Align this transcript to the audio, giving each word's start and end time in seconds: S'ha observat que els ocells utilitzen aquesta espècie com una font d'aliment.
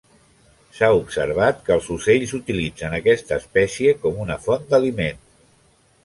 S'ha 0.75 0.87
observat 0.99 1.59
que 1.67 1.73
els 1.75 1.89
ocells 1.95 2.33
utilitzen 2.37 2.95
aquesta 2.99 3.37
espècie 3.43 3.93
com 4.05 4.17
una 4.25 4.39
font 4.47 4.65
d'aliment. 4.73 5.21